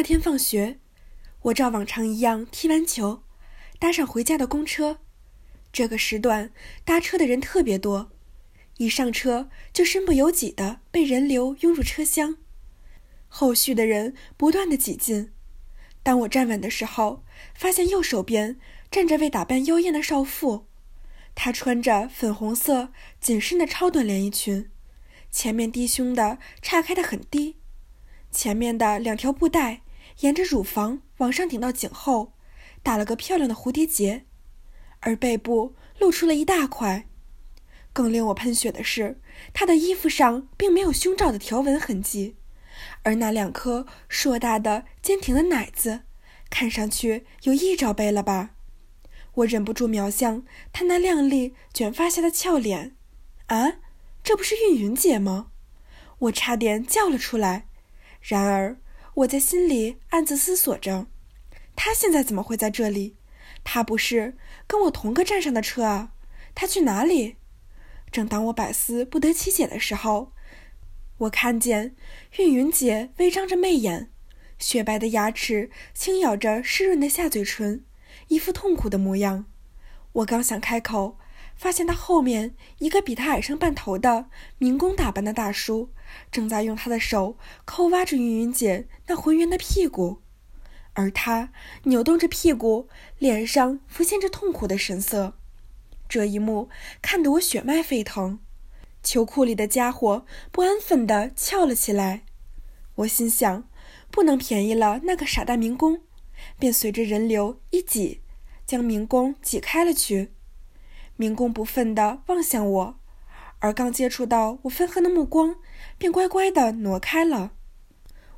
[0.00, 0.78] 那天放学，
[1.42, 3.22] 我照往常一样踢完球，
[3.78, 5.00] 搭上回家的公车。
[5.74, 6.50] 这个时段
[6.86, 8.10] 搭车的人特别多，
[8.78, 12.38] 一上车就身不由己的被人流拥入车厢，
[13.28, 15.32] 后续的人不断的挤进。
[16.02, 17.22] 当我站稳的时候，
[17.54, 18.58] 发现右手边
[18.90, 20.64] 站着位打扮妖艳的少妇，
[21.34, 22.90] 她穿着粉红色
[23.20, 24.70] 紧身的超短连衣裙，
[25.30, 27.56] 前面低胸的岔开的很低。
[28.32, 29.82] 前面的两条布带
[30.20, 32.32] 沿着乳房往上顶到颈后，
[32.82, 34.24] 打了个漂亮的蝴蝶结，
[35.00, 37.06] 而背部露出了一大块。
[37.92, 39.20] 更令我喷血的是，
[39.52, 42.36] 她的衣服上并没有胸罩的条纹痕迹，
[43.02, 46.02] 而那两颗硕大的坚挺的奶子，
[46.48, 48.50] 看上去有一罩杯了吧？
[49.34, 52.96] 我忍不住瞄向她那靓丽卷发下的俏脸，
[53.46, 53.78] 啊，
[54.22, 55.50] 这不是韵云姐吗？
[56.18, 57.66] 我差点叫了出来。
[58.20, 58.78] 然而，
[59.14, 61.06] 我在心里暗自思索着：
[61.76, 63.16] 他现在怎么会在这里？
[63.64, 64.36] 他不是
[64.66, 66.12] 跟我同个站上的车啊？
[66.54, 67.36] 他去哪里？
[68.10, 70.32] 正当我百思不得其解的时候，
[71.18, 71.94] 我看见
[72.38, 74.10] 韵云姐微张着媚眼，
[74.58, 77.84] 雪白的牙齿轻咬着湿润的下嘴唇，
[78.28, 79.46] 一副痛苦的模样。
[80.12, 81.18] 我刚想开口。
[81.56, 85.90] 发现他后面一个比他矮上半头的民工打扮的大叔，
[86.30, 90.22] 正在用他的手抠挖着云云姐那浑圆的屁股，
[90.94, 91.52] 而他
[91.84, 95.34] 扭动着屁股，脸上浮现着痛苦的神色。
[96.08, 96.68] 这一幕
[97.00, 98.40] 看得我血脉沸腾，
[99.02, 102.22] 秋裤里的家伙不安分地翘了起来。
[102.96, 103.68] 我心想，
[104.10, 106.02] 不能便宜了那个傻大民工，
[106.58, 108.20] 便随着人流一挤，
[108.66, 110.32] 将民工挤开了去。
[111.16, 112.99] 民工不忿地望向我，
[113.60, 115.56] 而刚接触到我愤恨的目光，
[115.96, 117.52] 便乖乖地挪开了。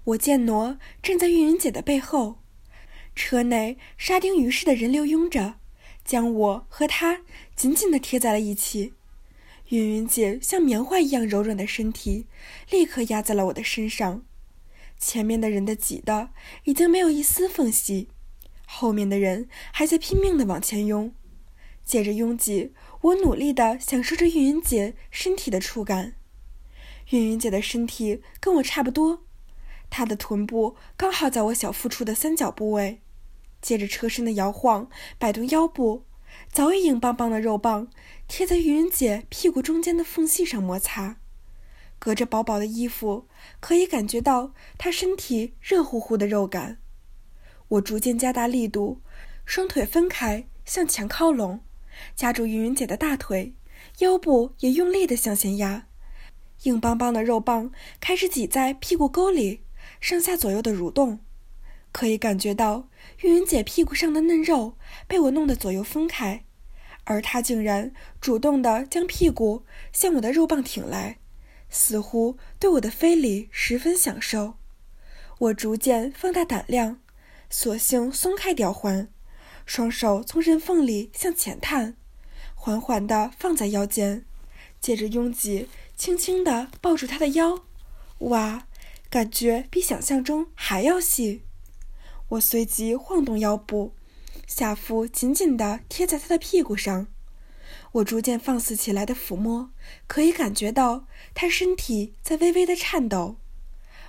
[0.04, 2.40] 我见挪，站在玉云姐的背后，
[3.14, 5.54] 车内沙丁鱼似的人流拥着，
[6.04, 7.22] 将我和她
[7.54, 8.94] 紧紧地贴在了一起。
[9.68, 12.26] 云云姐像棉花一样柔软的身体，
[12.68, 14.24] 立刻压在了我的身上。
[14.98, 16.30] 前面的人的挤的
[16.64, 18.08] 已经没有一丝缝隙，
[18.66, 21.14] 后面的人还在拼命地往前拥。
[21.84, 26.14] 借着拥挤，我努力地享受着韵云姐身体的触感。
[27.10, 29.24] 韵云姐的身体跟我差不多，
[29.90, 33.00] 她的臀部刚好在我小腹处的三角部位。
[33.60, 36.04] 借着车身的摇晃，摆动腰部，
[36.50, 37.88] 早已硬邦邦的肉棒
[38.26, 41.18] 贴在韵云姐屁股中间的缝隙上摩擦。
[41.98, 43.28] 隔着薄薄的衣服，
[43.60, 46.78] 可以感觉到她身体热乎乎的肉感。
[47.68, 49.00] 我逐渐加大力度，
[49.44, 51.60] 双腿分开向前靠拢。
[52.14, 53.54] 夹住云云姐的大腿，
[53.98, 55.86] 腰部也用力的向前压，
[56.62, 59.62] 硬邦邦的肉棒开始挤在屁股沟里，
[60.00, 61.20] 上下左右的蠕动。
[61.90, 62.88] 可以感觉到
[63.20, 64.76] 云云姐屁股上的嫩肉
[65.06, 66.44] 被我弄得左右分开，
[67.04, 71.18] 而她竟然主动的将屁股向我的肉棒挺来，
[71.68, 74.54] 似乎对我的非礼十分享受。
[75.38, 77.00] 我逐渐放大胆量，
[77.50, 79.08] 索性松开吊环。
[79.74, 81.96] 双手从人缝里向前探，
[82.54, 84.26] 缓缓地放在腰间，
[84.82, 85.66] 借着拥挤，
[85.96, 87.64] 轻轻地抱住他的腰。
[88.18, 88.66] 哇，
[89.08, 91.40] 感觉比想象中还要细。
[92.28, 93.94] 我随即晃动腰部，
[94.46, 97.06] 下腹紧紧地贴在他的屁股上。
[97.92, 99.70] 我逐渐放肆起来的抚摸，
[100.06, 103.36] 可以感觉到他身体在微微的颤抖。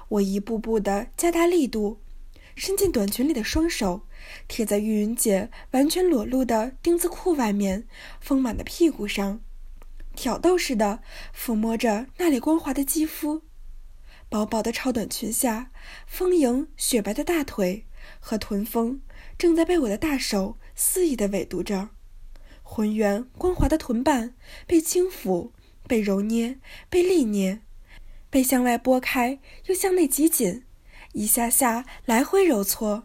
[0.09, 2.02] 我一步步地加大力度。
[2.55, 4.07] 伸进短裙里的双手，
[4.47, 7.87] 贴在玉云姐完全裸露的丁字裤外面
[8.21, 9.41] 丰满的屁股上，
[10.15, 11.01] 挑逗似的
[11.35, 13.41] 抚摸着那里光滑的肌肤。
[14.29, 15.71] 薄薄的超短裙下，
[16.07, 17.85] 丰盈雪白的大腿
[18.19, 19.01] 和臀峰
[19.37, 21.89] 正在被我的大手肆意的围堵着，
[22.61, 25.51] 浑圆光滑的臀瓣被轻抚、
[25.87, 26.59] 被揉捏、
[26.89, 27.61] 被力捏，
[28.29, 30.63] 被向外拨开又向内挤紧。
[31.13, 33.03] 一下下来回揉搓，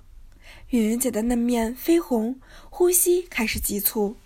[0.71, 2.41] 云云姐的嫩面绯红，
[2.71, 4.17] 呼吸开始急促。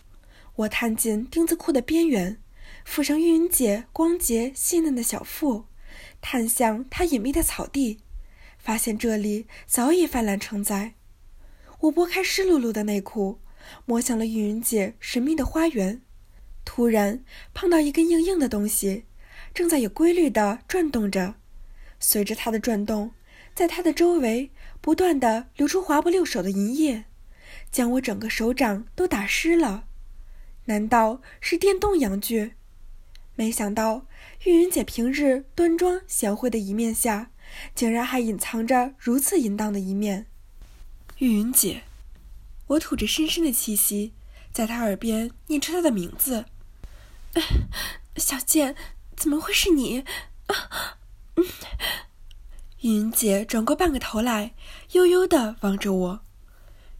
[0.54, 2.40] 我探进丁字裤的边缘，
[2.86, 5.64] 抚上云云姐光洁细嫩的小腹，
[6.20, 7.98] 探向她隐秘的草地，
[8.56, 10.94] 发现这里早已泛滥成灾。
[11.80, 13.40] 我拨开湿漉漉的内裤，
[13.84, 16.00] 摸向了云云姐神秘的花园，
[16.64, 19.06] 突然碰到一根硬硬的东西，
[19.52, 21.34] 正在有规律地转动着，
[21.98, 23.10] 随着它的转动。
[23.54, 24.50] 在她的周围
[24.80, 27.04] 不断的流出滑不溜手的银液，
[27.70, 29.84] 将我整个手掌都打湿了。
[30.66, 32.52] 难道是电动阳具？
[33.34, 34.06] 没想到
[34.44, 37.30] 玉云姐平日端庄贤惠的一面下，
[37.74, 40.26] 竟然还隐藏着如此淫荡的一面。
[41.18, 41.82] 玉云姐，
[42.68, 44.12] 我吐着深深的气息，
[44.52, 46.44] 在她耳边念出她的名字。
[48.16, 48.76] 小贱，
[49.16, 50.04] 怎么会是你？
[51.36, 51.46] 嗯。
[52.82, 54.54] 云姐转过半个头来，
[54.90, 56.20] 悠悠的望着我。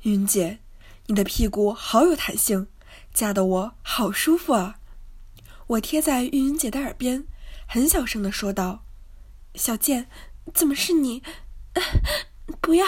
[0.03, 0.61] 云姐，
[1.07, 2.69] 你的屁股好有弹性，
[3.13, 4.79] 夹得我好舒服啊！
[5.67, 7.27] 我贴在云姐的耳边，
[7.67, 8.85] 很小声的说道
[9.57, 10.07] ：“小健，
[10.55, 11.21] 怎么是你？
[12.61, 12.87] 不要！”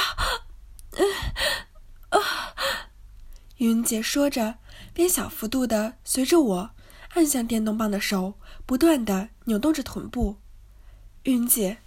[2.10, 2.20] 啊！
[3.56, 4.58] 云姐说着，
[4.92, 6.70] 便小幅度的随着我
[7.14, 10.36] 按向电动棒的手，不断的扭动着臀部。
[11.24, 11.78] 云姐。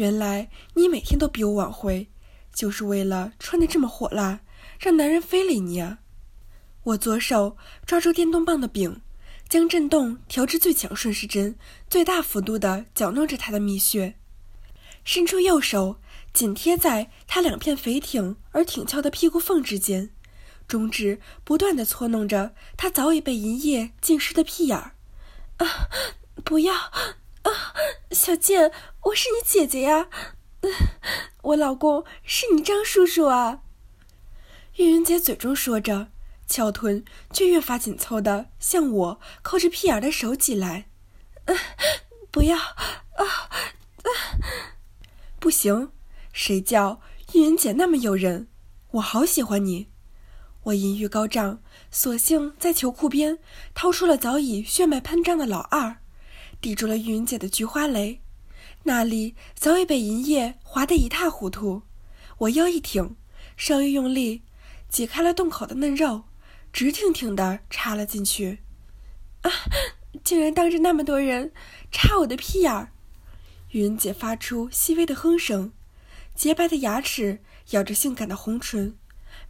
[0.00, 2.08] 原来你每天都比我晚回，
[2.54, 4.40] 就是为了穿的这么火辣，
[4.78, 5.98] 让男人非礼你啊！
[6.84, 9.02] 我左手抓住电动棒的柄，
[9.46, 11.54] 将震动调至最强顺时针，
[11.90, 14.14] 最大幅度的搅弄着他的蜜穴，
[15.04, 16.00] 伸出右手
[16.32, 20.08] 紧贴在他两片肥挺而挺翘的屁股缝之间，
[20.66, 24.92] 中指不断的搓弄着他早已被银液浸湿的屁眼儿。
[25.58, 25.90] 啊，
[26.42, 26.72] 不要！
[27.42, 27.74] 啊，
[28.10, 28.70] 小贱，
[29.04, 30.08] 我是你姐姐呀，
[31.42, 33.62] 我老公是你张叔叔啊。
[34.76, 36.08] 玉云姐嘴中说着，
[36.46, 40.88] 翘臀却越发紧凑的向我扣着屁眼的手挤来。
[42.30, 42.70] 不要啊
[43.16, 43.24] 啊！
[45.40, 45.90] 不行，
[46.32, 47.00] 谁叫
[47.32, 48.48] 玉云姐那么诱人？
[48.92, 49.88] 我好喜欢你。
[50.64, 53.38] 我淫欲高涨，索性在球裤边
[53.74, 55.99] 掏出了早已血脉喷张的老二。
[56.60, 58.20] 抵住了云姐的菊花蕾，
[58.82, 61.82] 那里早已被银叶划得一塌糊涂。
[62.38, 63.16] 我腰一挺，
[63.56, 64.42] 稍一用力，
[64.88, 66.24] 挤开了洞口的嫩肉，
[66.72, 68.58] 直挺挺地插了进去。
[69.42, 69.50] 啊！
[70.24, 71.52] 竟然当着那么多人
[71.90, 72.92] 插我的屁眼儿！
[73.70, 75.72] 云姐发出细微的哼声，
[76.34, 78.98] 洁白的牙齿咬着性感的红唇，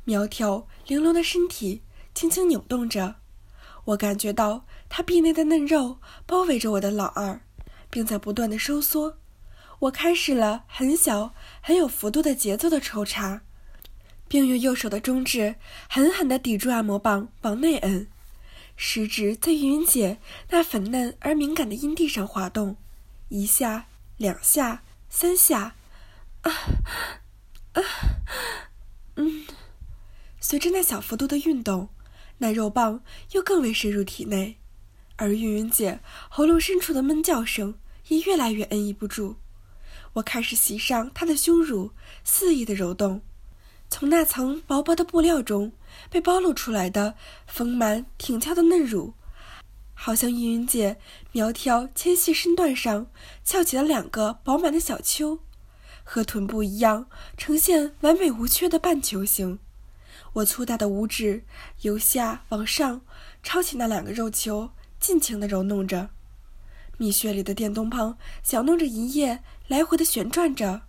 [0.04, 1.82] 苗条玲珑的身体
[2.14, 3.16] 轻轻扭动着。
[3.86, 7.40] 我感觉到他臂内的嫩肉包围着我的老二，
[7.88, 9.16] 并在不断的收缩。
[9.78, 11.32] 我开始了很小、
[11.62, 13.40] 很有幅度的节奏的抽插，
[14.28, 15.54] 并用右手的中指
[15.88, 18.08] 狠狠地抵住按摩棒往内摁，
[18.76, 20.19] 食指在云云姐
[20.50, 22.76] 那粉嫩而敏感的阴蒂上滑动，
[23.28, 23.87] 一下、
[24.19, 25.76] 两下、三下，
[26.42, 26.52] 啊
[27.72, 27.82] 啊，
[29.14, 29.46] 嗯，
[30.40, 31.88] 随着那小幅度的运动。
[32.42, 33.02] 那肉棒
[33.32, 34.56] 又更为深入体内，
[35.20, 36.00] 而云云姐
[36.31, 37.75] 喉咙深处的闷叫声
[38.08, 39.37] 也越来越按抑不住。
[40.14, 41.90] 我开始袭上她的胸乳，
[42.25, 43.20] 肆意的揉动，
[43.90, 45.72] 从那层薄薄的布料中
[46.08, 47.14] 被暴露出来的
[47.46, 49.12] 丰满挺翘的嫩乳，
[49.93, 50.96] 好像云云姐
[51.32, 53.06] 苗条纤细身段上
[53.44, 55.40] 翘起了两个饱满的小丘，
[56.02, 57.06] 和臀部一样
[57.37, 59.58] 呈现完美无缺的半球形。
[60.32, 61.44] 我粗大的五指
[61.82, 63.02] 由下往上
[63.43, 64.70] 抄起那两个肉球，
[65.00, 66.11] 尽情地揉弄着。
[66.99, 70.82] 蜜穴里的电动棒搅弄着银液，来回的旋转着。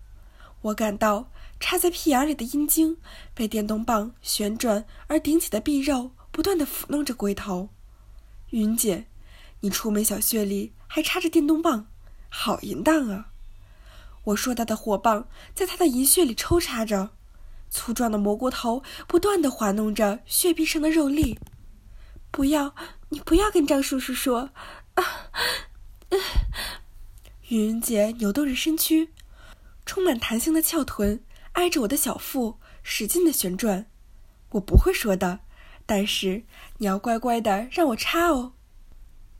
[0.63, 2.97] 我感到插在屁眼里的阴茎
[3.33, 7.69] 被电动棒旋转而顶起的臂肉不断的抚弄着龟头。
[8.49, 9.07] 云姐，
[9.61, 11.87] 你出门小穴里还插着电动棒，
[12.29, 13.29] 好淫荡啊！
[14.25, 17.11] 我硕大的火棒在他的银穴里抽插着。
[17.69, 21.39] 粗壮的蘑菇头不断的滑弄着血壁上的肉粒。
[22.29, 22.75] 不要，
[23.11, 24.49] 你不要跟张叔叔说。
[24.95, 25.29] 啊！
[27.47, 29.09] 云云姐扭动着身躯，
[29.85, 33.85] 充满弹性的翘臀挨着我的小腹，使劲的旋转。
[34.51, 35.39] 我不会说的，
[35.85, 36.43] 但是
[36.77, 38.53] 你要乖乖的让我插哦。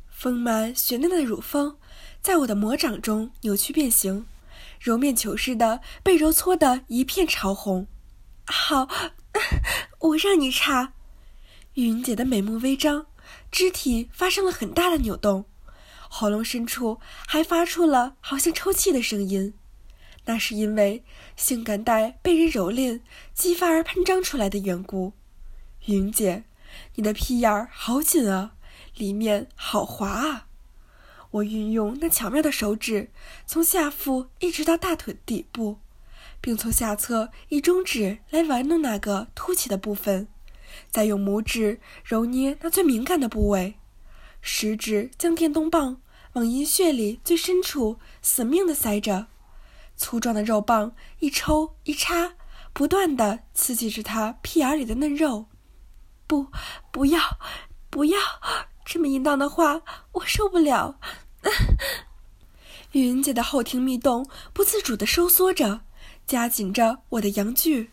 [0.09, 1.77] 丰满雪嫩的乳峰
[2.21, 4.25] 在我的魔掌中扭曲变形，
[4.79, 7.87] 揉面球似的被揉搓的一片潮红。
[8.45, 8.87] 好，
[9.99, 10.93] 我让你插。
[11.75, 13.07] 云姐的美目微张，
[13.51, 15.45] 肢体发生了很大的扭动，
[16.09, 19.53] 喉咙深处还发出了好像抽泣的声音。
[20.25, 21.03] 那是因为
[21.35, 23.01] 性感带被人蹂躏、
[23.33, 25.13] 激发而喷张出来的缘故。
[25.85, 26.43] 云姐，
[26.95, 28.51] 你的屁眼儿好紧啊，
[28.95, 30.47] 里面好滑啊！
[31.31, 33.09] 我运用那巧妙的手指，
[33.47, 35.79] 从下腹一直到大腿底部。
[36.43, 40.27] 并从下侧以中指来玩弄那个凸起的部分，
[40.89, 43.75] 再用拇指揉捏那最敏感的部位，
[44.41, 46.01] 食指将电动棒
[46.33, 49.27] 往阴穴里最深处死命地塞着，
[49.95, 52.33] 粗壮的肉棒一抽一插，
[52.73, 55.47] 不断地刺激着他屁眼里的嫩肉。
[56.27, 56.47] 不，
[56.91, 57.19] 不要，
[57.89, 58.17] 不要！
[58.85, 59.81] 这么淫荡的话，
[60.13, 60.99] 我受不了。
[62.93, 65.81] 玉云姐的后庭密洞不自主地收缩着，
[66.25, 67.91] 夹紧着我的阳具，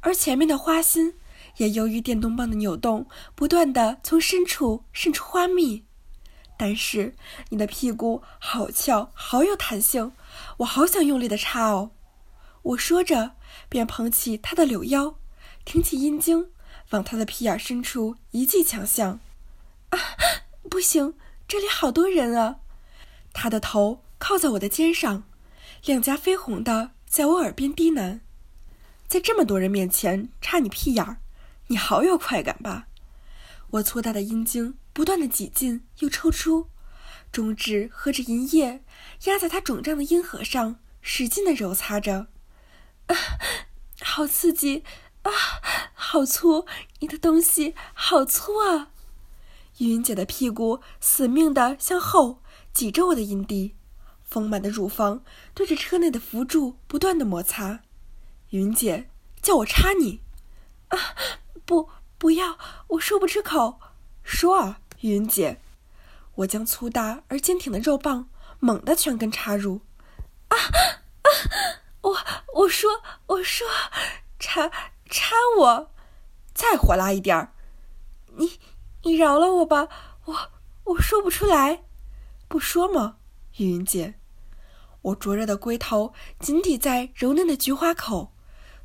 [0.00, 1.14] 而前面的花心
[1.56, 5.84] 也由于电动棒的扭动，不断地从深处渗出花蜜。
[6.56, 7.14] 但是
[7.48, 10.12] 你的屁股好翘，好有弹性，
[10.58, 11.90] 我好想用力的插哦！
[12.62, 13.32] 我说着，
[13.68, 15.16] 便捧起他的柳腰，
[15.64, 16.50] 挺起阴茎，
[16.90, 19.18] 往他的屁眼深处一记强项。
[19.88, 19.98] 啊，
[20.70, 21.14] 不行，
[21.48, 22.56] 这里好多人啊！
[23.32, 25.24] 他的头靠在我的肩上，
[25.84, 28.20] 两颊绯红的在我耳边低喃
[29.08, 31.18] ：“在这么多人面前插你屁眼儿，
[31.72, 32.86] 你好有快感吧？”
[33.72, 34.76] 我粗大的阴茎。
[34.94, 36.68] 不断的挤进又抽出，
[37.32, 38.84] 中指和着银液
[39.24, 42.26] 压在他肿胀的阴核上，使劲的揉擦着。
[43.06, 43.16] 啊，
[44.02, 44.84] 好刺激！
[45.22, 45.32] 啊，
[45.94, 46.66] 好粗！
[46.98, 48.90] 你的东西好粗啊！
[49.78, 52.42] 云姐的屁股死命的向后
[52.74, 53.74] 挤着我的阴蒂，
[54.22, 55.24] 丰满的乳房
[55.54, 57.80] 对着车内的扶柱不断的摩擦。
[58.50, 59.08] 云姐
[59.40, 60.20] 叫我插你。
[60.88, 60.98] 啊，
[61.64, 61.88] 不，
[62.18, 62.58] 不要！
[62.88, 63.80] 我说不出口。
[64.22, 64.80] 说啊！
[65.00, 65.60] 云姐，
[66.36, 68.28] 我将粗大而坚挺的肉棒
[68.60, 69.80] 猛地全根插入。
[70.48, 71.28] 啊啊！
[72.02, 72.16] 我
[72.54, 73.66] 我说我说，
[74.38, 74.70] 插
[75.10, 75.90] 插我，
[76.54, 77.52] 再火辣一点儿！
[78.36, 78.60] 你
[79.02, 79.88] 你饶了我吧，
[80.24, 80.50] 我
[80.84, 81.84] 我说不出来，
[82.48, 83.16] 不说吗？
[83.58, 84.14] 云姐，
[85.02, 88.31] 我灼热的龟头紧抵在柔嫩的菊花口，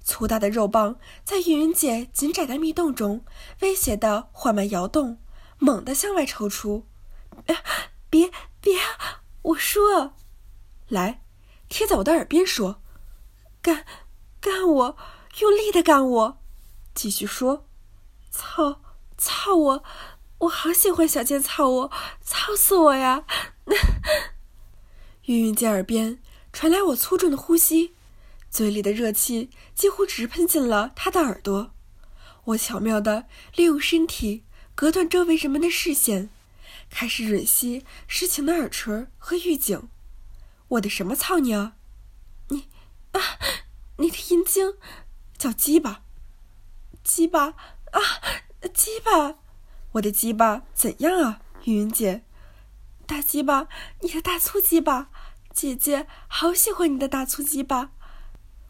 [0.07, 3.25] 粗大的肉棒在玉云姐紧窄的密洞中
[3.59, 5.19] 威胁的缓慢摇动。
[5.59, 6.85] 猛地向外抽出，
[8.09, 8.79] 别别！
[9.41, 10.13] 我说，
[10.87, 11.23] 来，
[11.67, 12.79] 贴在我的耳边说，
[13.61, 13.83] 干，
[14.39, 14.97] 干我，
[15.41, 16.37] 用力的干我！
[16.93, 17.65] 继续说，
[18.29, 18.81] 操，
[19.17, 19.83] 操我！
[20.41, 23.25] 我好喜欢小贱操我，操死我呀！
[25.25, 26.21] 云云姐耳边
[26.53, 27.95] 传来我粗重的呼吸，
[28.57, 31.75] 嘴里的热气几乎直喷进了他的耳朵。
[32.45, 34.45] 我巧妙的利用身体。
[34.73, 36.29] 隔断周围人们的视线，
[36.89, 39.87] 开始吮吸诗情的耳垂和玉颈。
[40.69, 41.73] 我的什么操你啊？
[42.49, 42.67] 你
[43.11, 43.21] 啊，
[43.97, 44.73] 你的阴茎
[45.37, 46.01] 叫鸡巴，
[47.03, 47.53] 鸡巴
[47.91, 48.01] 啊，
[48.73, 49.35] 鸡巴！
[49.91, 52.23] 我的鸡巴怎样啊，云云姐？
[53.05, 53.67] 大鸡巴，
[54.01, 55.11] 你的大粗鸡巴，
[55.53, 57.91] 姐姐好喜欢你的大粗鸡巴。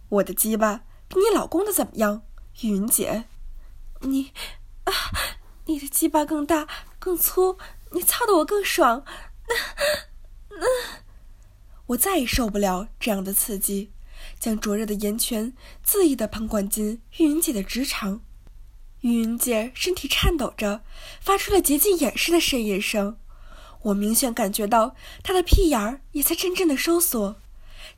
[0.10, 2.24] 我的鸡巴比你老公的怎么样，
[2.62, 3.26] 云云姐？
[4.02, 4.32] 你
[4.86, 4.94] 啊。
[5.70, 6.66] 你的鸡巴更大
[6.98, 7.58] 更粗，
[7.92, 9.04] 你操的我更爽。
[9.50, 10.66] 那那，
[11.88, 13.92] 我再也受不了这样的刺激，
[14.40, 15.52] 将灼热的盐泉
[15.86, 18.22] 恣意的喷灌进玉云姐的直肠。
[19.02, 20.86] 玉云姐身体颤抖着，
[21.20, 23.18] 发出了接近掩饰的呻吟声。
[23.82, 27.42] 我明显感觉到她的屁眼儿也在阵阵的收缩，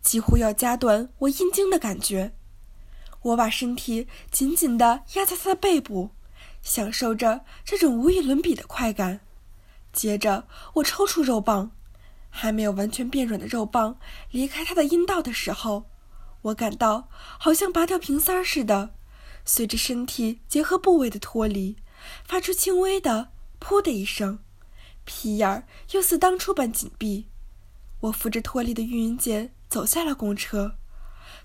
[0.01, 2.33] 几乎要夹断我阴茎的感觉。
[3.21, 6.11] 我把身体紧紧地压在他的背部。
[6.61, 9.21] 享受着这种无与伦比的快感，
[9.93, 11.71] 接着我抽出肉棒，
[12.29, 13.97] 还没有完全变软的肉棒
[14.31, 15.85] 离开他的阴道的时候，
[16.41, 17.07] 我感到
[17.39, 18.93] 好像拔掉瓶塞似的，
[19.45, 21.77] 随着身体结合部位的脱离，
[22.25, 23.29] 发出轻微的
[23.61, 24.39] “噗”的一声，
[25.05, 27.27] 屁眼儿又似当初般紧闭。
[28.01, 30.75] 我扶着脱离的玉云姐走下了公车，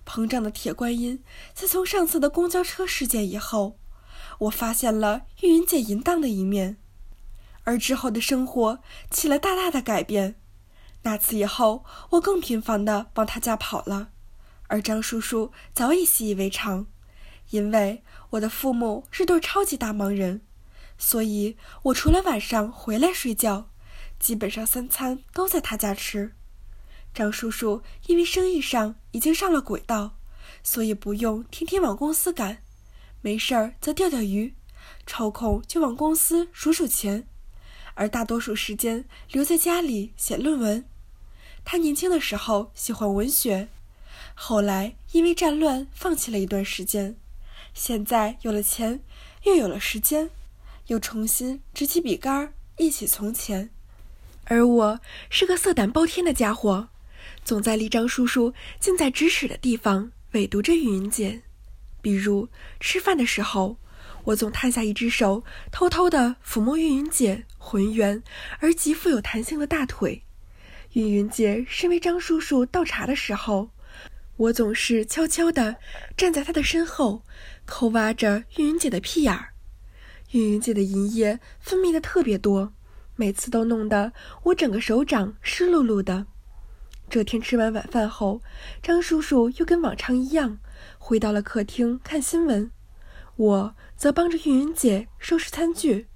[0.06, 3.78] 膨胀的铁观音自从上次的公交车事件以后。
[4.40, 6.76] 我发现了玉云姐淫荡的一面，
[7.62, 10.34] 而之后的生活起了大大的改变。
[11.02, 14.08] 那次以后，我更频繁地往他家跑了，
[14.68, 16.86] 而张叔叔早已习以为常，
[17.50, 20.40] 因为我的父母是对超级大忙人，
[20.98, 23.68] 所以我除了晚上回来睡觉，
[24.18, 26.34] 基本上三餐都在他家吃。
[27.14, 30.16] 张叔叔因为生意上已经上了轨道，
[30.64, 32.58] 所以不用天天往公司赶。
[33.20, 34.54] 没事儿则钓钓鱼，
[35.06, 37.26] 抽空就往公司数数钱，
[37.94, 40.84] 而大多数时间留在家里写论文。
[41.64, 43.68] 他年轻的时候喜欢文学，
[44.34, 47.16] 后来因为战乱放弃了一段时间，
[47.72, 49.00] 现在有了钱，
[49.44, 50.28] 又有了时间，
[50.88, 53.70] 又重新执起笔杆儿一起从前。
[54.46, 56.88] 而我是个色胆包天的家伙，
[57.44, 61.42] 总在离张叔叔近在咫尺的地方围读着云姐。
[62.00, 62.48] 比如
[62.80, 63.76] 吃饭的时候，
[64.24, 68.22] 我总探下一只手，偷偷地抚摸玉云姐浑圆
[68.60, 70.22] 而极富有弹性的大腿。
[70.94, 73.70] 玉云姐身为张叔叔倒茶的时候，
[74.36, 75.76] 我总是悄悄地
[76.16, 77.22] 站在她的身后，
[77.66, 79.50] 抠挖着玉云姐的屁眼儿。
[80.30, 82.72] 玉云姐的银液分泌的特别多，
[83.16, 84.12] 每次都弄得
[84.44, 86.26] 我整个手掌湿漉漉的。
[87.08, 88.40] 这天吃完晚饭后，
[88.82, 90.58] 张叔叔又跟往常一样
[90.98, 92.70] 回到了客厅看新闻，
[93.36, 96.08] 我则帮着玉云姐收拾餐具。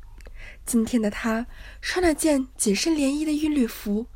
[0.65, 1.47] 今天的她
[1.81, 4.07] 穿了件紧身连衣的韵律服，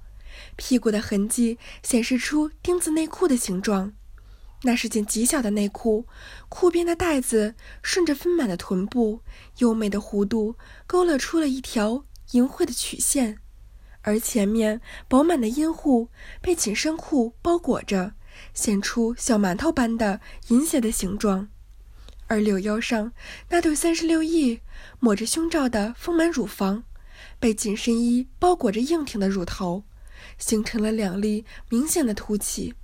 [0.57, 3.93] 屁股的痕迹显示出丁字内裤的形状。
[4.65, 6.07] 那是件极小的内裤，
[6.49, 9.21] 裤边的带子顺着丰满的臀部，
[9.59, 13.39] 优美的弧度勾勒出了一条淫秽的曲线，
[14.03, 16.09] 而前面饱满的阴户
[16.41, 18.13] 被紧身裤包裹着，
[18.53, 21.49] 显出小馒头般的淫邪的形状。
[22.27, 23.13] 而柳腰上
[23.51, 24.61] 那对三十六 E
[25.01, 26.85] 抹着胸罩的丰满乳房，
[27.39, 29.85] 被紧身衣包裹着硬挺的乳头，
[30.39, 32.75] 形成了两粒明显的凸起。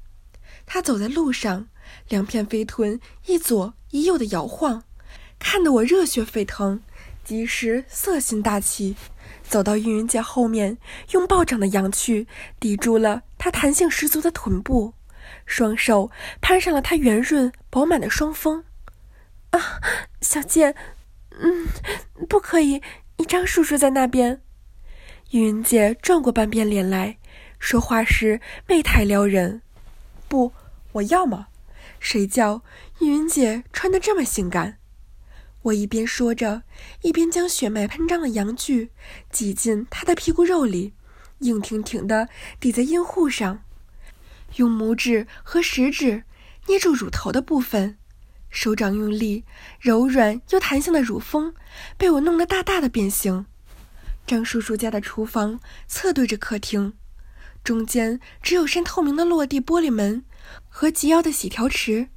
[0.66, 1.68] 他走在路上，
[2.08, 4.84] 两片肥臀一左一右的摇晃，
[5.38, 6.82] 看得我热血沸腾，
[7.25, 8.96] 即时色心大起。
[9.49, 10.78] 走到玉云姐后面，
[11.12, 12.28] 用暴涨的阳具
[12.61, 14.93] 抵住了她弹性十足的臀部，
[15.47, 18.64] 双手攀上了她圆润饱满的双峰。
[19.50, 19.81] 啊，
[20.21, 20.75] 小贱，
[21.40, 21.67] 嗯，
[22.28, 22.83] 不可以，
[23.17, 24.43] 你张叔叔在那边。
[25.31, 27.19] 玉云姐转过半边脸来，
[27.59, 29.62] 说话时媚态撩人。
[30.28, 30.52] 不，
[30.93, 31.49] 我要吗？
[31.99, 32.62] 谁叫
[33.00, 34.78] 玉云姐穿得这么性感？
[35.68, 36.62] 我一边说着，
[37.02, 38.90] 一边将血脉喷张的阳具
[39.30, 40.94] 挤进他的屁股肉里，
[41.40, 42.28] 硬挺挺的
[42.60, 43.62] 抵在阴户上，
[44.56, 46.25] 用拇指和食指
[46.66, 47.98] 捏住乳头的部分，
[48.50, 49.44] 手掌用力，
[49.80, 51.54] 柔软又弹性的乳峰
[51.96, 53.46] 被我弄得大大的变形。
[54.26, 56.94] 张叔叔家的厨房侧对着客厅。
[57.64, 60.25] 中间只有扇透明的落地玻璃门
[60.68, 62.08] 和及腰的洗条池，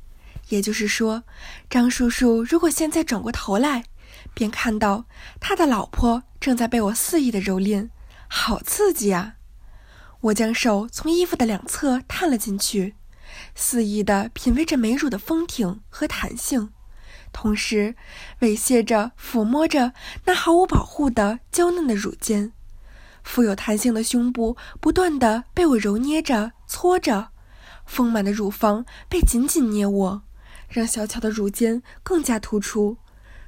[0.52, 1.24] 也就是说，
[1.70, 3.86] 张叔叔如果现在转过头来，
[4.34, 5.06] 便看到
[5.40, 7.90] 他的老婆正在被我肆意的蹂躏，
[8.28, 9.36] 好刺激啊！
[10.20, 12.96] 我将手从衣服的两侧探了进去，
[13.56, 16.70] 肆意的品味着美乳的丰挺和弹性，
[17.32, 17.96] 同时
[18.42, 19.94] 猥亵着抚摸着
[20.26, 22.52] 那毫无保护的娇嫩的乳尖。
[23.24, 27.30] 富有弹性的胸部不断的被我揉捏着、搓着，
[27.86, 30.24] 丰满的乳房被紧紧捏握，
[30.72, 32.98] 让小巧的乳尖更加突出，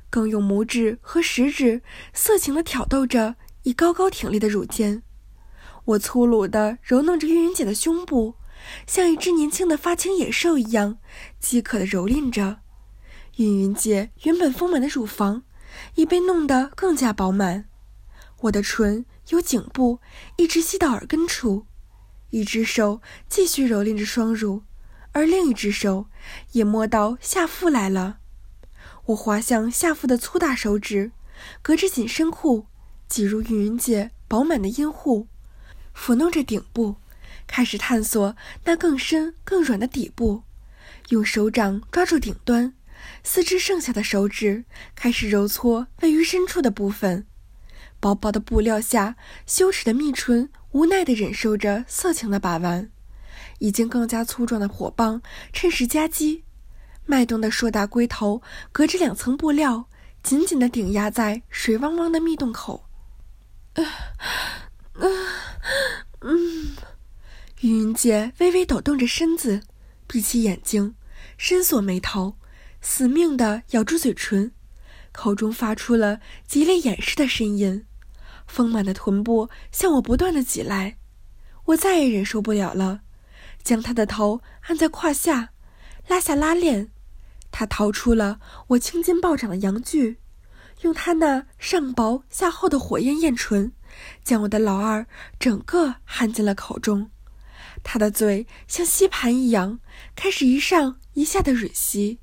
[0.10, 1.82] 更用拇指和食指
[2.14, 5.02] 色情的挑逗着已高高挺立的乳尖。
[5.86, 8.36] 我粗鲁的揉弄着玉云姐的胸部，
[8.86, 10.98] 像一只年轻的发情野兽一样
[11.40, 12.60] 饥渴的蹂躏着。
[13.38, 15.44] 云云姐原本丰满的乳房
[15.96, 17.66] 已被弄得更加饱满，
[18.42, 19.06] 我的唇。
[19.30, 20.02] 由颈部
[20.36, 21.66] 一直吸到耳根处，
[22.32, 24.64] 一只手继续蹂躏着双乳，
[25.14, 26.08] 而另一只手
[26.52, 28.20] 也摸到下腹来了。
[29.08, 31.12] 我滑向下腹的粗大手指，
[31.62, 32.68] 隔着紧身裤
[33.08, 35.28] 挤入玉云姐饱满的阴户，
[35.96, 36.96] 抚弄着顶部，
[37.48, 40.44] 开始探索那更深更软的底部。
[41.10, 42.74] 用手掌抓住顶端，
[43.24, 44.64] 四肢剩下的手指
[44.96, 47.28] 开始揉搓位于深处的部分。
[48.00, 52.90] 薄薄的布料下，羞耻的蜜唇无奈地忍受着色情的把玩，
[53.64, 55.22] 已经更加粗壮的火棒
[55.54, 56.44] 趁势夹击，
[57.06, 58.42] 脉动的硕大龟头
[58.74, 59.86] 隔着两层布料，
[60.22, 62.84] 紧紧地顶压在水汪汪的蜜洞口。
[63.76, 63.82] 啊
[64.96, 65.08] 啊
[66.20, 66.76] 嗯，
[67.62, 69.62] 云姐微微抖动着身子，
[70.08, 70.96] 闭起眼睛，
[71.38, 72.36] 深锁眉头，
[72.82, 74.52] 死命地咬住嘴唇，
[75.14, 77.86] 口中发出了极力掩饰的呻吟。
[78.46, 80.98] 丰满的臀部向我不断的挤来，
[81.68, 83.00] 我再也忍受不了了，
[83.64, 85.52] 将他的头按在胯下，
[86.08, 86.90] 拉下拉链，
[87.52, 90.20] 他掏出了我青筋暴涨的阳具，
[90.82, 93.72] 用他那上薄下厚的火焰艳唇，
[94.24, 95.06] 将我的老二
[95.40, 97.10] 整个含进了口中，
[97.84, 99.80] 他的嘴像吸盘一样，
[100.16, 102.20] 开始一上一下的吮吸，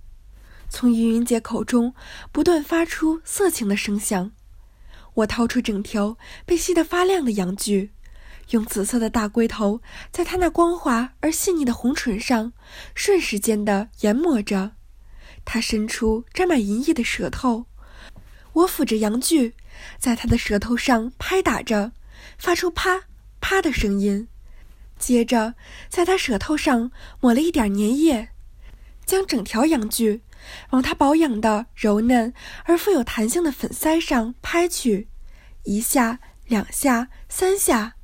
[0.69, 1.95] 从云云姐口中
[2.31, 4.33] 不断发出色情的声响。
[5.15, 7.91] 我掏出整条被吸得发亮的阳具，
[8.51, 9.81] 用紫色的大龟头
[10.13, 12.53] 在他那光滑而细腻的红唇上
[12.95, 14.73] 瞬时间的研磨着。
[15.45, 17.67] 他伸出沾满银液的舌头，
[18.53, 19.55] 我抚着阳具，
[19.99, 21.93] 在他的舌头上拍打着，
[22.39, 23.05] 发出啪
[23.41, 24.29] 啪的声音。
[24.99, 25.55] 接着，
[25.89, 28.29] 在他舌头上抹了一点粘液，
[29.07, 30.23] 将整条阳具。
[30.71, 32.33] 往他保养的柔嫩
[32.65, 35.09] 而富有弹性的粉腮上拍去，
[35.65, 37.95] 一下、两下、三下，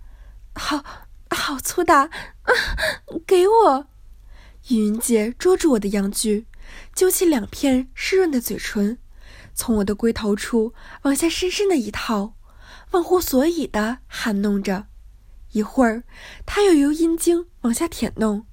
[0.58, 0.82] 好，
[1.30, 2.02] 好粗大！
[2.02, 2.52] 啊，
[3.26, 3.86] 给我！
[4.68, 6.46] 云姐捉住我的阳具，
[6.94, 8.98] 揪起两片湿润的嘴唇，
[9.54, 12.34] 从我的龟头处往下深深的一套，
[12.92, 14.86] 忘乎所以的含弄着，
[15.52, 16.04] 一会儿，
[16.46, 18.46] 他又由阴茎往下舔弄，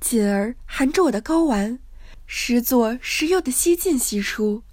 [0.00, 1.78] 进而含着我的睾丸，
[2.26, 4.64] 时左时右的吸进吸出，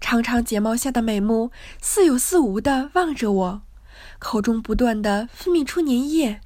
[0.00, 3.62] 长长睫毛下的美目似有似无的望着我，
[4.20, 6.40] 口中不断的分泌出粘液，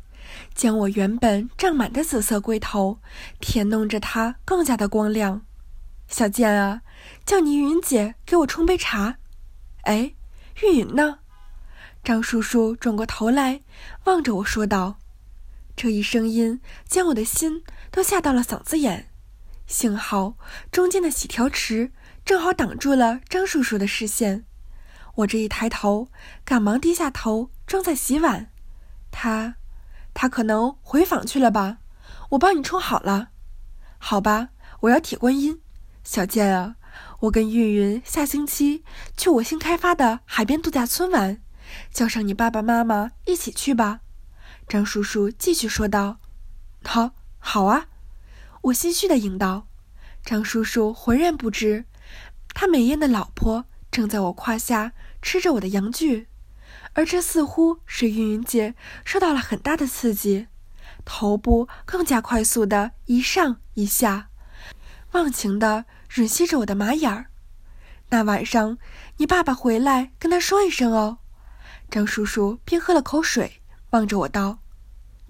[0.55, 2.99] 将我原本胀满的紫色龟头
[3.41, 5.43] 舔弄着它更加的光亮。
[6.09, 6.81] 小健啊，
[7.27, 9.17] 叫你云姐给我冲杯茶。
[9.83, 10.15] 哎，
[10.63, 11.19] 玉云呢？
[12.03, 13.61] 张叔叔转过头来，
[14.05, 14.99] 望着我说道
[15.75, 19.11] ：“这一声音将我的心都吓到了嗓子眼。
[19.67, 20.37] 幸好
[20.71, 21.91] 中间的洗条池
[22.25, 24.45] 正好挡住了张叔叔的视线。
[25.17, 26.09] 我这一抬头，
[26.45, 28.51] 赶忙低下头，正在洗碗。
[29.11, 29.57] 他，
[30.13, 31.79] 他可能回坊去了吧？
[32.31, 33.29] 我帮你冲好了。
[33.99, 34.49] 好吧，
[34.81, 35.61] 我要铁观音。
[36.03, 36.77] 小健啊，
[37.21, 38.85] 我跟韵云下星期
[39.17, 41.41] 去我新开发的海边度假村玩。”
[41.91, 44.01] 叫上你爸爸妈妈一起去吧，
[44.69, 46.19] 张叔叔继续说道。
[46.85, 47.87] 好，好啊，
[48.63, 49.67] 我心虚的应道。
[50.25, 51.87] 张叔叔浑然不知，
[52.53, 54.93] 他美艳的老婆正在我胯下
[55.25, 56.29] 吃着我的阳具，
[56.93, 58.75] 而这似乎使云云姐
[59.07, 60.49] 受到了很大的刺激，
[61.07, 64.29] 头部更加快速的一上一下，
[65.13, 67.31] 忘情的吮吸着我的马眼儿。
[68.11, 68.77] 那晚上，
[69.17, 71.19] 你爸爸回来跟他说一声哦。
[71.91, 74.59] 张叔叔边喝了口水，望着我道：“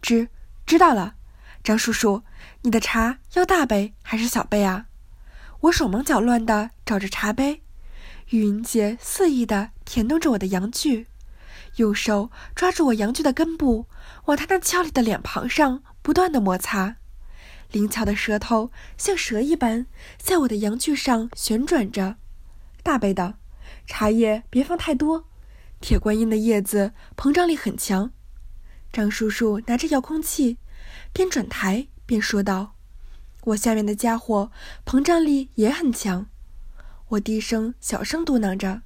[0.02, 0.28] 知
[0.66, 1.14] 知道了。”
[1.62, 2.24] 张叔叔，
[2.62, 4.86] 你的茶要大杯还是小杯啊？
[5.60, 7.62] 我手忙脚乱地找着茶杯。
[8.38, 11.06] 云姐肆意地舔动着我的阳具，
[11.76, 13.86] 右手抓住我阳具的根部，
[14.24, 16.96] 往她那俏丽的脸庞上不断地摩擦，
[17.70, 19.86] 灵巧的舌头像蛇一般
[20.18, 22.16] 在我的阳具上旋转着。
[22.82, 23.34] 大杯的，
[23.86, 25.28] 茶叶别放太多。
[25.80, 28.10] 铁观音的叶子膨胀力很强，
[28.92, 30.58] 张叔叔拿着遥控器，
[31.12, 32.74] 边转台边说道
[33.44, 34.50] ：“我下面的家伙
[34.84, 36.26] 膨胀力也很强。”
[37.14, 38.82] 我低声小声嘟囔着，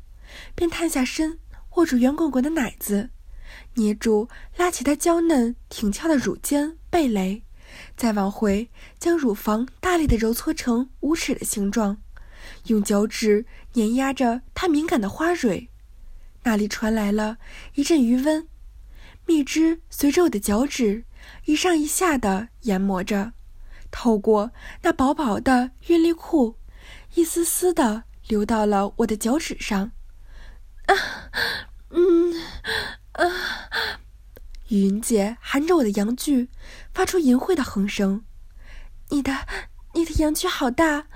[0.55, 1.39] 便探下身
[1.77, 3.11] 握住圆滚滚的奶子，
[3.75, 7.45] 捏住拉起它娇嫩挺翘的乳尖蓓蕾，
[7.97, 12.03] 再往回将乳房大力的揉搓成五尺的形状，
[12.67, 15.69] 用脚趾碾压着它敏感的花蕊。
[16.43, 17.39] 那里传来了
[17.75, 18.47] 一阵余温，
[19.27, 21.05] 蜜汁随着我的脚趾
[21.47, 23.33] 一上一下的研磨着，
[23.91, 24.51] 透过
[24.83, 26.57] 那薄薄的韵律裤，
[27.15, 29.91] 一丝丝的流到了我的脚趾上。
[30.87, 30.95] 啊，
[31.91, 32.35] 嗯，
[33.13, 33.25] 啊！
[34.69, 36.51] 云姐含着我的阳具，
[36.93, 38.25] 发出淫秽的哼声。
[39.09, 39.47] 你的，
[39.95, 41.07] 你的阳具好大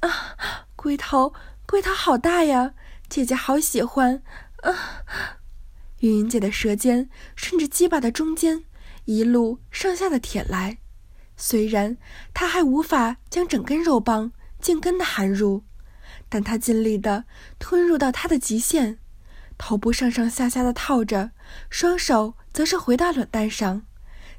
[0.00, 0.66] 啊！
[0.74, 1.34] 龟头，
[1.66, 2.74] 龟头好大呀！
[3.08, 4.22] 姐姐好喜欢。
[4.62, 5.04] 啊！
[5.98, 8.64] 云云姐的舌尖顺着鸡巴的中间
[9.04, 10.78] 一路上下的舔来，
[11.36, 11.96] 虽然
[12.32, 15.64] 她还无法将整根肉棒尽根的含入，
[16.32, 17.26] 但他尽力的
[17.58, 18.98] 吞入到他的极限。
[19.58, 21.32] 头部上上下下的套着，
[21.68, 23.82] 双手则是回到卵蛋上，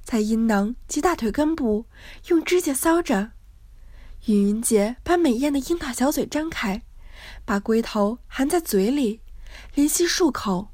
[0.04, 1.86] 在阴囊及大腿根部
[2.30, 3.34] 用指甲搔着。
[4.26, 6.82] 云云姐把美艳的樱桃小嘴张开，
[7.46, 9.22] 把龟头含在嘴里。
[9.76, 10.70] 连吸数口，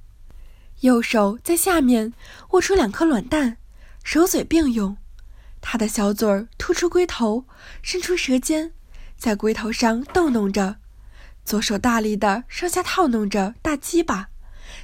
[0.79, 2.13] 右手在下面
[2.51, 3.57] 握出两颗卵蛋，
[4.05, 4.95] 手嘴并用。
[5.59, 7.43] 他的小嘴儿突出龟头，
[7.81, 8.71] 伸出舌尖，
[9.17, 10.77] 在龟头上逗弄着；
[11.49, 14.29] 左手大力的上下套弄着大鸡巴，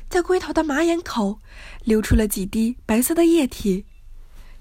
[0.10, 1.40] 在龟头的马眼口
[1.84, 3.86] 流出了几滴白色的液体。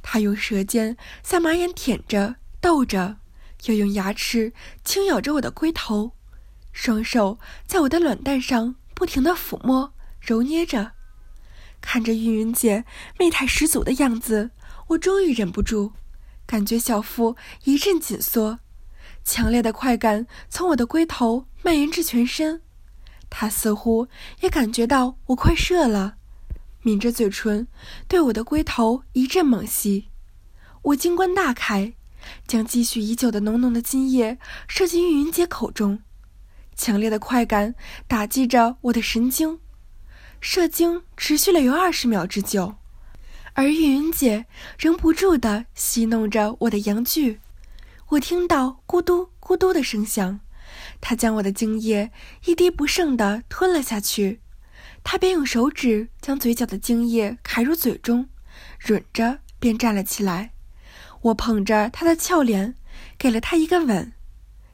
[0.03, 3.17] 他用舌尖在马眼舔着、逗着，
[3.64, 4.53] 又用牙齿
[4.85, 6.12] 轻咬着我的龟头，
[6.73, 8.75] 双手在我的卵蛋上。
[8.93, 10.93] 不停的抚摸、揉捏着，
[11.81, 12.85] 看着玉云姐
[13.19, 14.51] 媚态十足的样子，
[14.88, 15.93] 我终于忍不住，
[16.47, 18.59] 感觉小腹一阵紧缩，
[19.25, 22.61] 强烈的快感从我的龟头蔓延至全身。
[23.31, 24.07] 他似乎
[24.42, 26.16] 也感觉到我快射了，
[26.83, 27.66] 抿着嘴唇
[28.07, 30.09] 对我的龟头一阵猛吸。
[30.83, 31.94] 我金冠大开，
[32.46, 36.00] 将积蓄已久的浓浓的精液射进玉云姐口中。
[36.77, 37.74] 强烈的快感
[38.07, 39.59] 打击着我的神经，
[40.40, 42.74] 射精持续了有二十秒之久，
[43.55, 44.46] 而玉云姐
[44.79, 47.40] 仍不住地戏弄着我的阳具。
[48.09, 50.40] 我听到咕嘟咕嘟的声响，
[51.07, 52.11] 他将我的精液
[52.47, 54.40] 一滴不剩地吞了下去。
[55.03, 58.31] 他便用手指将嘴角的精液揩入嘴中，
[58.81, 60.53] 吮着便站了起来。
[61.21, 62.75] 我捧着他的俏脸，
[63.19, 64.14] 给了他一个吻。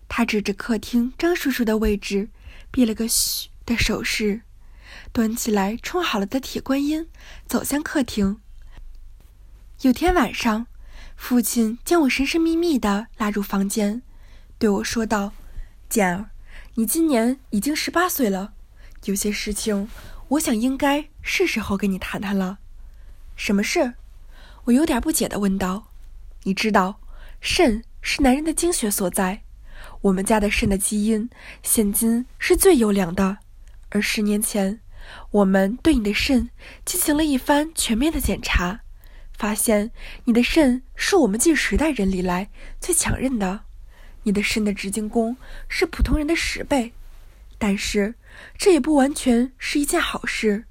[0.06, 2.28] 他指着客厅张叔叔的位置，
[2.70, 4.42] 比了个“嘘”的手势，
[5.12, 7.08] 端起来冲好了的铁观音，
[7.48, 8.40] 走向客厅。
[9.80, 10.68] 有天晚上，
[11.16, 14.02] 父亲将我神神秘秘地拉入房间，
[14.60, 15.32] 对我说道
[15.90, 16.30] ：“简儿，
[16.76, 18.52] 你今年已经十八岁了，
[19.06, 19.88] 有些事情，
[20.28, 22.58] 我想应该是时候跟你谈谈了。
[23.34, 23.94] ”“什么事？”
[24.66, 25.88] 我有点不解地问道。
[26.44, 27.00] “你知道，
[27.40, 29.42] 肾是男人的精血所在，
[30.02, 31.28] 我们家的肾的基因
[31.60, 33.38] 现今是最优良的，
[33.88, 34.78] 而十年前，
[35.32, 36.50] 我们对你的肾
[36.84, 38.82] 进行了一番全面的检查。”
[39.36, 39.90] 发现
[40.26, 43.64] 你的肾是我们近十代人里来最强韧的，
[44.22, 45.36] 你的肾的直径功
[45.68, 46.92] 是普通人的十倍，
[47.58, 48.14] 但是
[48.58, 50.64] 这也不完全是一件好事，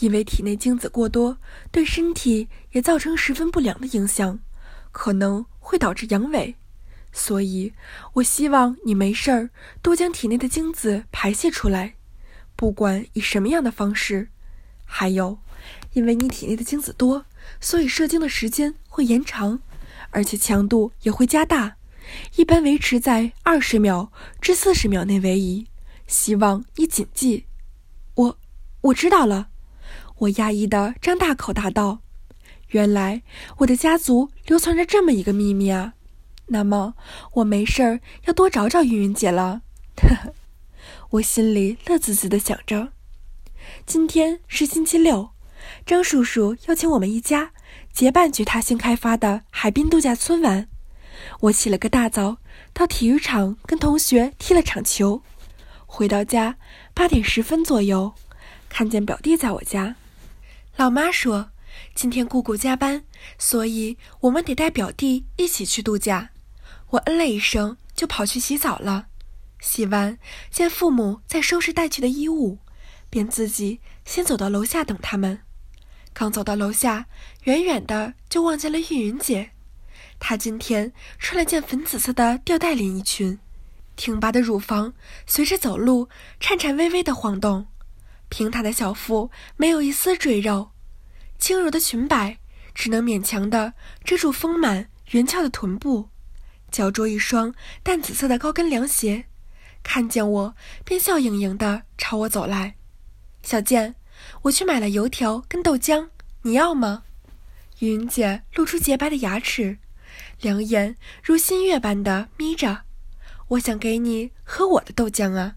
[0.00, 1.38] 因为体内精子过多
[1.70, 4.38] 对身体也造成十分不良的影响，
[4.92, 6.54] 可能会导致阳痿。
[7.12, 7.72] 所以，
[8.14, 11.94] 我希望你没事儿多将体内的精子排泄出来，
[12.56, 14.28] 不管以什么样的方式。
[14.84, 15.38] 还有，
[15.92, 17.24] 因为你体内的精子多。
[17.60, 19.60] 所以射精的时间会延长，
[20.10, 21.76] 而且强度也会加大，
[22.36, 25.66] 一般维持在二十秒至四十秒内为宜。
[26.06, 27.46] 希望你谨记。
[28.14, 28.38] 我，
[28.82, 29.48] 我知道了。
[30.18, 32.00] 我压抑的张大口答道
[32.70, 33.22] ：“原来
[33.58, 35.94] 我的家族流传着这么一个秘密啊！
[36.46, 36.94] 那么
[37.32, 39.62] 我没事儿要多找找云云姐了。”
[39.96, 40.34] 呵呵，
[41.10, 42.92] 我心里乐滋滋的想着。
[43.86, 45.30] 今天是星期六。
[45.86, 47.52] 张叔叔邀请我们一家
[47.90, 50.68] 结伴去他新开发的海滨度假村玩。
[51.40, 52.38] 我起了个大早，
[52.72, 55.22] 到体育场跟同学踢了场球。
[55.86, 56.56] 回到家
[56.92, 58.14] 八点十分左右，
[58.68, 59.96] 看见表弟在我家。
[60.76, 61.50] 老妈说
[61.94, 63.04] 今天姑姑加班，
[63.38, 66.30] 所以我们得带表弟一起去度假。
[66.90, 69.06] 我嗯了一声，就跑去洗澡了。
[69.60, 70.18] 洗完，
[70.50, 72.58] 见父母在收拾带去的衣物，
[73.08, 75.40] 便自己先走到楼下等他们。
[76.12, 77.06] 刚走到楼下，
[77.44, 79.53] 远远的就望见了玉云姐。
[80.26, 83.38] 她今天穿了件粉紫色的吊带连衣裙，
[83.94, 84.94] 挺拔的乳房
[85.26, 86.08] 随着走路
[86.40, 87.66] 颤颤巍巍的晃动，
[88.30, 90.70] 平坦的小腹没有一丝赘肉，
[91.38, 92.38] 轻柔的裙摆
[92.74, 96.08] 只能勉强的遮住丰满圆翘的臀部，
[96.70, 99.26] 脚着一双淡紫色的高跟凉鞋，
[99.82, 100.56] 看见我
[100.86, 102.76] 便笑盈盈的朝我走来，
[103.42, 103.94] 小健。
[104.44, 106.08] 我去买了油条跟豆浆，
[106.40, 107.02] 你要吗？
[107.80, 109.76] 云姐露出洁白的牙齿，
[110.40, 112.82] 两眼如新月般的眯着。
[113.48, 115.56] 我想给你喝我的豆浆啊！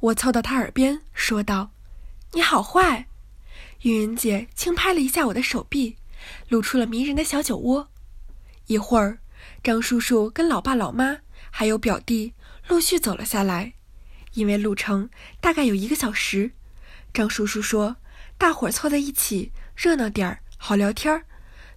[0.00, 1.70] 我凑到她耳边说道
[2.32, 3.06] ：“你好坏。”
[3.82, 5.96] 云姐轻拍了一下我的手臂，
[6.48, 7.90] 露出了迷人的小酒窝。
[8.66, 9.18] 一会儿，
[9.62, 11.18] 张叔叔跟老爸、老妈
[11.50, 12.32] 还有表弟
[12.66, 13.74] 陆续走了下来，
[14.32, 16.52] 因为路程大概有一个小时。
[17.12, 17.96] 张叔叔说
[18.38, 21.24] ：“大伙儿凑在一起热闹点儿，好聊天儿，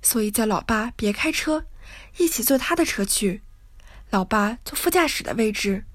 [0.02, 1.66] 所以叫老爸别开车，
[2.18, 3.42] 一起坐他的车去。
[4.10, 5.86] 老爸坐副驾驶的位置，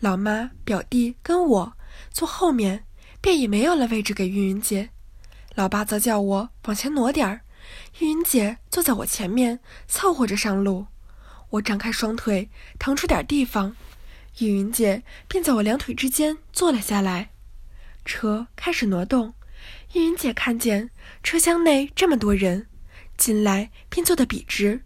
[0.00, 1.72] 老妈、表弟跟我
[2.10, 2.84] 坐后面，
[3.20, 4.90] 便已没有了位置给云云姐。
[5.54, 7.42] 老爸则叫我往前挪点儿，
[7.98, 10.86] 云云姐坐在我前面，凑合着上路。
[11.50, 13.76] 我张开双腿，腾出点地方，
[14.38, 17.30] 云云姐便在我两腿之间坐了下来。”
[18.04, 19.34] 车开始挪动，
[19.92, 20.90] 玉云姐看见
[21.22, 22.66] 车厢内这么多人，
[23.16, 24.82] 进来便坐得笔直，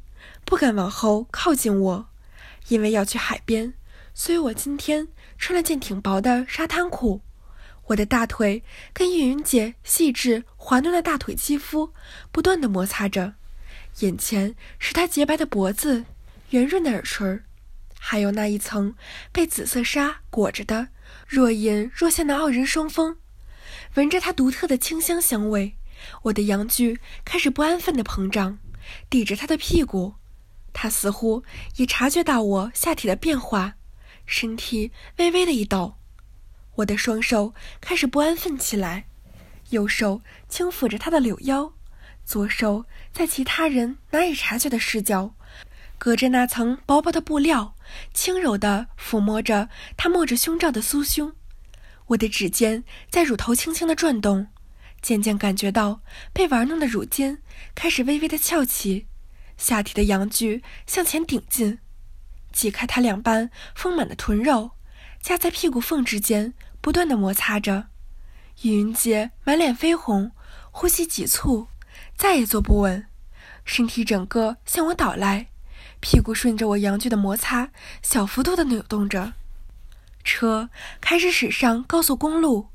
[0.47, 2.09] 不敢往后靠近我，
[2.69, 3.75] 因为要去海边，
[4.15, 7.21] 所以我今天穿了件挺薄的沙滩裤。
[7.89, 11.93] 我的大腿跟叶云姐细致滑嫩的大腿肌肤
[12.31, 13.35] 不断的摩擦着，
[13.99, 16.05] 眼前是她洁白的脖子、
[16.51, 17.41] 圆润的耳垂，
[17.99, 18.95] 还有那一层
[19.33, 20.89] 被紫色纱裹着的。
[21.27, 23.17] 若隐若现的傲人双峰，
[23.95, 25.75] 闻着她独特的清香香味，
[26.23, 28.59] 我的阳具开始不安分的膨胀，
[29.11, 30.15] 抵着他的屁股。
[30.79, 31.43] 他似乎
[31.77, 33.77] 也察觉到我下体的变化，
[34.27, 35.95] 身体微微的一抖。
[36.75, 39.07] 我的双手开始不安分起来，
[39.71, 41.73] 右手轻抚着他的柳腰，
[42.27, 45.35] 左手在其他人难以察觉的视角，
[45.97, 47.75] 隔着那层薄薄的布料。
[48.13, 51.33] 轻柔地抚摸着他摸着胸罩的酥胸，
[52.09, 54.49] 我的指尖在乳头轻轻地转动，
[55.01, 56.03] 渐渐感觉到
[56.35, 57.39] 被玩弄的乳尖
[57.75, 59.07] 开始微微的翘起，
[59.57, 61.79] 下体的阳具向前顶进，
[62.53, 64.73] 挤开他两瓣丰满的臀肉，
[65.21, 67.89] 夹在屁股缝之间不断的摩擦着。
[68.63, 70.33] 云云姐满脸绯红，
[70.71, 71.69] 呼吸急促，
[72.17, 73.07] 再也坐不稳，
[73.65, 75.49] 身体整个向我倒来。
[76.01, 77.71] 屁股顺着我阳具的摩擦，
[78.03, 79.33] 小幅度的扭动着。
[80.25, 82.69] 车开始驶上高速公路，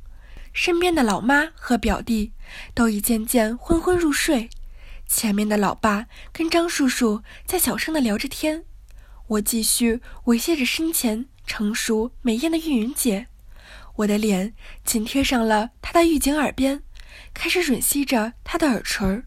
[0.54, 2.34] 身边的老妈和表弟
[2.74, 4.50] 都已渐渐昏昏入睡，
[5.12, 8.64] 前面的老爸跟张叔叔在小声的聊着天，
[9.28, 13.28] 我继续猥亵着身前成熟美艳的玉云姐，
[13.98, 14.54] 我的脸
[14.86, 16.82] 紧贴上了她的玉颈耳边，
[17.34, 19.24] 开始吮吸着她的耳垂，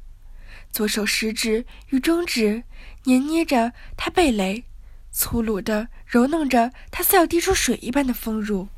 [0.73, 2.65] 左手食指与中指
[3.05, 4.65] 捏捏着她蓓蕾，
[5.13, 8.69] 粗鲁的揉弄着她似要滴出水一般的丰乳，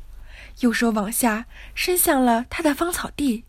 [0.59, 3.45] 右手往下伸向了她的芳草地。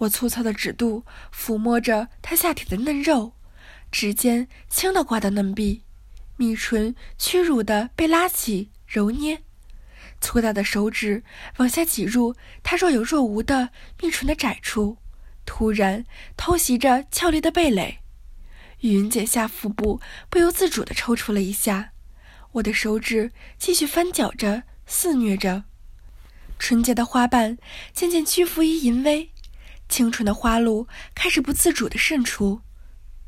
[0.00, 3.32] 我粗糙的指肚抚摸着她下体的嫩肉，
[3.92, 5.82] 指尖轻的刮到嫩壁，
[6.36, 9.42] 蜜唇屈辱的被拉起揉捏，
[10.20, 11.22] 粗大的手指
[11.58, 14.96] 往下挤入她若有若无的蜜唇的窄处，
[15.44, 17.98] 突然偷袭着俏丽的蓓蕾。
[18.80, 21.92] 云姐下腹部不由自主的抽搐了一下，
[22.52, 25.64] 我的手指继续翻搅着肆虐着，
[26.58, 27.58] 纯洁的花瓣
[27.92, 29.30] 渐渐屈服于淫威。
[29.90, 32.62] 清纯的花露开始不自主地渗出，